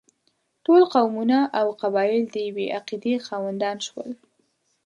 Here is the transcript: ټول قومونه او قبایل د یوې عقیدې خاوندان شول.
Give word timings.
ټول 0.65 0.81
قومونه 0.93 1.39
او 1.59 1.67
قبایل 1.81 2.23
د 2.29 2.35
یوې 2.47 2.65
عقیدې 2.79 3.15
خاوندان 3.27 3.77
شول. 3.87 4.09